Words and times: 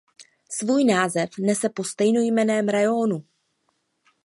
Svůj 0.49 0.83
název 0.83 1.29
nese 1.39 1.69
po 1.69 1.83
stejnojmenném 1.83 2.69
rajónu. 2.69 3.23